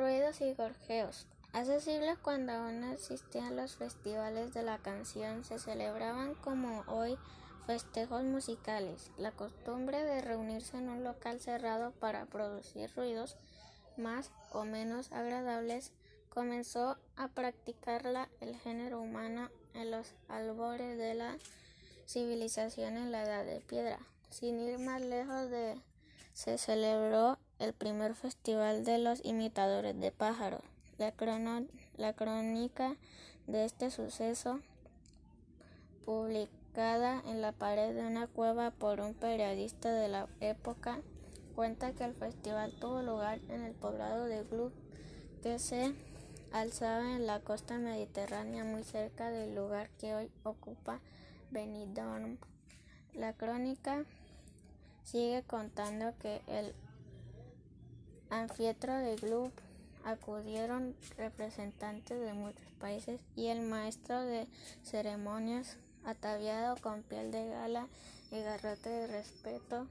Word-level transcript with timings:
Ruidos 0.00 0.40
y 0.40 0.54
gorjeos. 0.54 1.26
Hace 1.52 1.78
siglos, 1.78 2.16
cuando 2.22 2.52
aún 2.52 2.84
existían 2.84 3.54
los 3.54 3.76
festivales 3.76 4.54
de 4.54 4.62
la 4.62 4.78
canción, 4.78 5.44
se 5.44 5.58
celebraban 5.58 6.34
como 6.36 6.84
hoy 6.86 7.18
festejos 7.66 8.22
musicales. 8.22 9.10
La 9.18 9.30
costumbre 9.32 10.02
de 10.02 10.22
reunirse 10.22 10.78
en 10.78 10.88
un 10.88 11.04
local 11.04 11.38
cerrado 11.38 11.90
para 11.90 12.24
producir 12.24 12.90
ruidos 12.96 13.36
más 13.98 14.30
o 14.52 14.64
menos 14.64 15.12
agradables 15.12 15.92
comenzó 16.30 16.96
a 17.16 17.28
practicarla 17.28 18.30
el 18.40 18.56
género 18.56 19.02
humano 19.02 19.50
en 19.74 19.90
los 19.90 20.14
albores 20.28 20.96
de 20.96 21.12
la 21.12 21.36
civilización 22.06 22.96
en 22.96 23.12
la 23.12 23.24
Edad 23.24 23.44
de 23.44 23.60
Piedra. 23.60 23.98
Sin 24.30 24.60
ir 24.60 24.78
más 24.78 25.02
lejos 25.02 25.50
de 25.50 25.78
se 26.32 26.56
celebró 26.56 27.38
el 27.60 27.74
primer 27.74 28.14
festival 28.14 28.84
de 28.84 28.98
los 28.98 29.24
imitadores 29.24 29.98
de 30.00 30.10
pájaros. 30.10 30.62
La, 30.98 31.12
la 31.96 32.12
crónica 32.14 32.96
de 33.46 33.64
este 33.64 33.90
suceso, 33.90 34.60
publicada 36.04 37.22
en 37.26 37.40
la 37.42 37.52
pared 37.52 37.94
de 37.94 38.06
una 38.06 38.26
cueva 38.26 38.70
por 38.70 39.00
un 39.00 39.14
periodista 39.14 39.92
de 39.92 40.08
la 40.08 40.26
época, 40.40 41.00
cuenta 41.54 41.92
que 41.92 42.04
el 42.04 42.14
festival 42.14 42.72
tuvo 42.80 43.02
lugar 43.02 43.38
en 43.48 43.62
el 43.62 43.74
poblado 43.74 44.24
de 44.24 44.42
Glub, 44.44 44.72
que 45.42 45.58
se 45.58 45.94
alzaba 46.52 47.14
en 47.16 47.26
la 47.26 47.40
costa 47.40 47.78
mediterránea 47.78 48.64
muy 48.64 48.82
cerca 48.84 49.30
del 49.30 49.54
lugar 49.54 49.90
que 49.98 50.14
hoy 50.14 50.30
ocupa 50.44 51.00
Benidorm. 51.50 52.38
La 53.12 53.34
crónica 53.34 54.04
sigue 55.04 55.42
contando 55.42 56.14
que 56.18 56.40
el 56.46 56.74
anfietro 58.30 58.96
de 58.96 59.16
Glub 59.16 59.52
acudieron 60.04 60.96
representantes 61.16 62.20
de 62.20 62.32
muchos 62.32 62.66
países 62.80 63.20
y 63.36 63.48
el 63.48 63.60
maestro 63.60 64.20
de 64.22 64.46
ceremonias, 64.82 65.76
ataviado 66.04 66.76
con 66.76 67.02
piel 67.02 67.30
de 67.30 67.48
gala 67.48 67.86
y 68.30 68.40
garrote 68.40 68.88
de 68.88 69.06
respeto, 69.06 69.86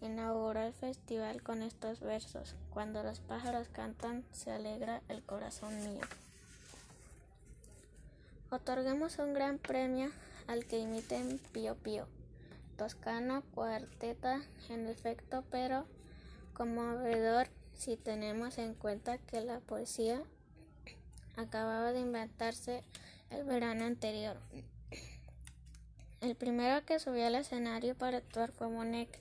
inauguró 0.00 0.60
el 0.60 0.74
festival 0.74 1.42
con 1.42 1.62
estos 1.62 2.00
versos. 2.00 2.54
Cuando 2.70 3.02
los 3.02 3.20
pájaros 3.20 3.68
cantan, 3.68 4.24
se 4.32 4.50
alegra 4.50 5.00
el 5.08 5.22
corazón 5.22 5.74
mío. 5.84 6.04
Otorguemos 8.50 9.18
un 9.18 9.32
gran 9.32 9.58
premio 9.58 10.10
al 10.46 10.66
que 10.66 10.78
imiten 10.78 11.40
Pío 11.52 11.74
Pío. 11.76 12.06
Toscano 12.76 13.42
cuarteta 13.54 14.42
en 14.68 14.86
efecto, 14.88 15.44
pero 15.50 15.86
conmovedor 16.54 17.48
si 17.74 17.96
tenemos 17.96 18.58
en 18.58 18.74
cuenta 18.74 19.18
que 19.18 19.40
la 19.40 19.60
poesía 19.60 20.22
acababa 21.36 21.92
de 21.92 22.00
inventarse 22.00 22.82
el 23.30 23.44
verano 23.44 23.84
anterior. 23.84 24.38
El 26.20 26.36
primero 26.36 26.86
que 26.86 26.98
subió 26.98 27.26
al 27.26 27.34
escenario 27.34 27.94
para 27.94 28.18
actuar 28.18 28.52
fue 28.52 28.68
Monek, 28.68 29.20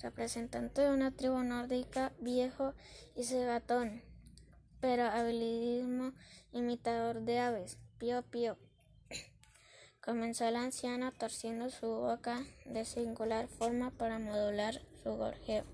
representante 0.00 0.82
de 0.82 0.90
una 0.90 1.10
tribu 1.10 1.38
nórdica 1.42 2.12
viejo 2.20 2.74
y 3.14 3.24
cegatón, 3.24 4.02
pero 4.80 5.04
habilismo 5.04 6.12
imitador 6.52 7.22
de 7.22 7.38
aves. 7.38 7.78
Pío 7.98 8.22
Pío. 8.22 8.58
Comenzó 10.04 10.44
el 10.44 10.56
anciano 10.56 11.12
torciendo 11.12 11.70
su 11.70 11.86
boca 11.86 12.42
de 12.66 12.84
singular 12.84 13.46
forma 13.46 13.92
para 13.92 14.18
modular 14.18 14.82
su 15.02 15.16
gorjeo. 15.16 15.64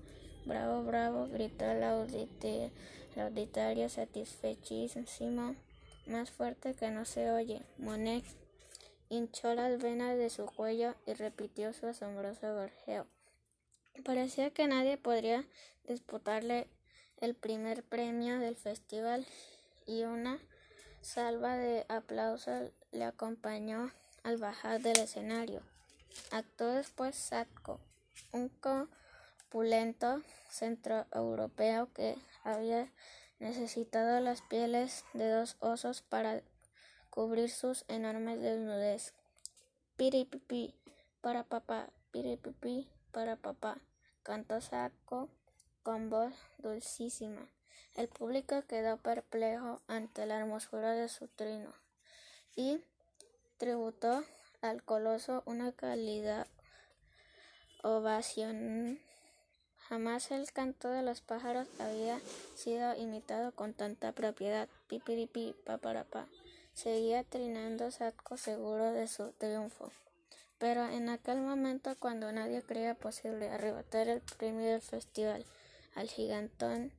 Bravo, 0.45 0.83
bravo, 0.83 1.27
gritó 1.27 1.65
el, 1.65 1.83
auditorio 3.15 3.89
satisfechísimo, 3.89 5.55
más 6.07 6.31
fuerte 6.31 6.73
que 6.73 6.89
no 6.89 7.05
se 7.05 7.31
oye. 7.31 7.61
Monet 7.77 8.23
hinchó 9.09 9.53
las 9.53 9.81
venas 9.81 10.17
de 10.17 10.29
su 10.29 10.45
cuello 10.45 10.95
y 11.05 11.13
repitió 11.13 11.73
su 11.73 11.87
asombroso 11.87 12.53
gorjeo. 12.55 13.05
Parecía 14.03 14.51
que 14.51 14.67
nadie 14.67 14.97
podría 14.97 15.45
disputarle 15.87 16.67
el 17.19 17.35
primer 17.35 17.83
premio 17.83 18.39
del 18.39 18.55
festival 18.55 19.25
y 19.85 20.03
una 20.03 20.39
salva 21.01 21.57
de 21.57 21.85
aplausos 21.89 22.71
le 22.91 23.03
acompañó 23.03 23.91
al 24.23 24.37
bajar 24.37 24.81
del 24.81 24.99
escenario. 24.99 25.61
Actuó 26.31 26.67
después 26.67 27.15
Satko, 27.15 27.79
un 28.31 28.49
corpulento 29.49 30.21
centroeuropeo 30.47 31.91
que 31.93 32.15
había 32.43 32.87
necesitado 33.39 34.19
las 34.19 34.43
pieles 34.43 35.05
de 35.13 35.27
dos 35.27 35.57
osos 35.59 36.03
para 36.03 36.43
cubrir 37.09 37.49
sus 37.49 37.83
enormes 37.87 38.39
desnudez. 38.41 39.15
Piripipi 39.97 40.75
para 41.21 41.45
papá, 41.45 41.89
piripipi 42.11 42.87
para 43.11 43.37
papá, 43.37 43.79
cantó 44.21 44.61
Saco 44.61 45.29
con 45.81 46.11
voz 46.11 46.33
dulcísima. 46.59 47.49
El 47.95 48.07
público 48.07 48.61
quedó 48.67 48.97
perplejo 48.97 49.81
ante 49.87 50.27
la 50.27 50.37
hermosura 50.37 50.91
de 50.91 51.09
su 51.09 51.27
trino 51.27 51.73
y 52.55 52.83
tributó 53.57 54.23
al 54.61 54.83
coloso 54.83 55.41
una 55.47 55.71
calidad 55.71 56.45
ovación 57.81 58.99
Jamás 59.89 60.29
el 60.29 60.51
canto 60.51 60.89
de 60.89 61.01
los 61.01 61.21
pájaros 61.21 61.67
había 61.79 62.19
sido 62.55 62.95
imitado 62.95 63.51
con 63.51 63.73
tanta 63.73 64.11
propiedad. 64.11 64.69
Pipiripi, 64.87 65.55
paparapá. 65.65 66.27
Seguía 66.75 67.23
trinando 67.23 67.89
Satko 67.89 68.37
seguro 68.37 68.93
de 68.93 69.07
su 69.07 69.31
triunfo. 69.31 69.91
Pero 70.59 70.87
en 70.87 71.09
aquel 71.09 71.41
momento, 71.41 71.95
cuando 71.97 72.31
nadie 72.31 72.61
creía 72.61 72.93
posible 72.93 73.49
arrebatar 73.49 74.07
el 74.09 74.21
premio 74.37 74.69
del 74.69 74.81
festival 74.81 75.43
al 75.95 76.07
gigantón 76.07 76.91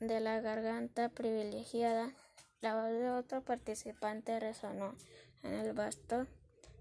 de 0.00 0.20
la 0.20 0.38
garganta 0.42 1.08
privilegiada, 1.08 2.12
la 2.60 2.74
voz 2.74 2.92
de 2.92 3.10
otro 3.10 3.40
participante 3.40 4.38
resonó 4.38 4.94
en 5.42 5.54
el 5.54 5.72
vasto 5.72 6.26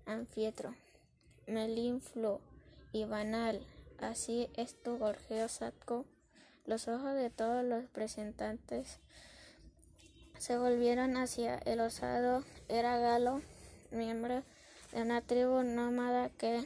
anfietro, 0.05 0.75
melinfluo 1.47 2.41
y 2.91 3.05
banal 3.05 3.65
Así 4.01 4.49
es 4.55 4.81
tu 4.81 4.97
gorjeo 4.97 5.49
Satko. 5.49 6.05
Los 6.65 6.87
ojos 6.87 7.15
de 7.15 7.29
todos 7.29 7.65
los 7.65 7.83
presentantes 7.85 8.99
se 10.37 10.57
volvieron 10.57 11.17
hacia 11.17 11.57
el 11.57 11.81
osado 11.81 12.45
Era 12.69 12.97
Galo, 12.97 13.41
miembro 13.91 14.43
de 14.93 15.01
una 15.01 15.21
tribu 15.21 15.63
nómada 15.63 16.29
que 16.29 16.65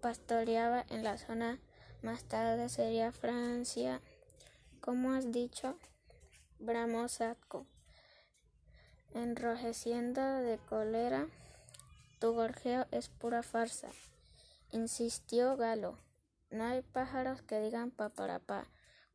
pastoreaba 0.00 0.84
en 0.90 1.04
la 1.04 1.16
zona 1.16 1.60
más 2.02 2.24
tarde 2.24 2.68
sería 2.68 3.12
Francia. 3.12 4.00
Como 4.80 5.12
has 5.12 5.30
dicho, 5.30 5.78
bramó 6.58 7.06
Satko, 7.06 7.66
enrojeciendo 9.14 10.20
de 10.38 10.58
cólera. 10.58 11.28
Tu 12.18 12.32
gorjeo 12.32 12.86
es 12.90 13.08
pura 13.08 13.44
farsa, 13.44 13.90
insistió 14.72 15.56
Galo. 15.56 15.98
No 16.52 16.64
hay 16.64 16.82
pájaros 16.82 17.40
que 17.40 17.60
digan 17.60 17.90
paparapá. 17.90 18.66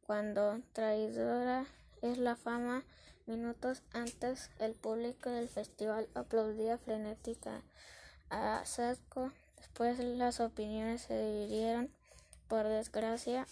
Cuando 0.02 0.60
traidora 0.74 1.68
es 2.02 2.18
la 2.18 2.36
fama, 2.36 2.84
minutos 3.28 3.84
antes 3.94 4.50
el 4.58 4.74
público 4.74 5.30
del 5.30 5.48
festival 5.48 6.10
aplaudía 6.16 6.80
frenética 6.80 7.62
a 8.32 8.66
Sadko. 8.66 9.32
Después 9.58 10.00
las 10.00 10.40
opiniones 10.40 11.04
se 11.04 11.24
dividieron. 11.24 11.92
Por 12.48 12.68
desgracia, 12.68 13.46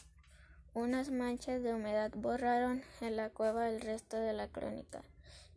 unas 0.74 1.12
manchas 1.12 1.62
de 1.62 1.75
humedad 1.75 2.12
borraron 2.16 2.81
en 3.01 3.15
la 3.15 3.30
cueva 3.30 3.69
el 3.69 3.81
resto 3.81 4.18
de 4.18 4.33
la 4.33 4.48
crónica. 4.48 5.04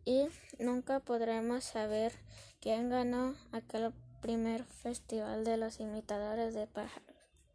Y 0.05 0.29
nunca 0.59 0.99
podremos 0.99 1.63
saber 1.63 2.13
quién 2.59 2.91
ganó 2.91 3.33
aquel 3.53 3.91
primer 4.21 4.65
festival 4.65 5.45
de 5.45 5.57
los 5.57 5.79
imitadores 5.79 6.53
de 6.53 6.67
pájaros. 6.67 7.18